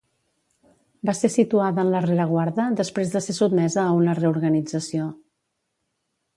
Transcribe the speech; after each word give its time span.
Va 1.09 1.13
ser 1.17 1.29
situada 1.33 1.83
en 1.83 1.91
la 1.97 2.01
rereguarda 2.07 2.67
després 2.81 3.13
de 3.17 3.23
ser 3.27 3.37
sotmesa 3.43 3.79
a 3.91 3.95
una 4.01 4.19
reorganització. 4.23 5.07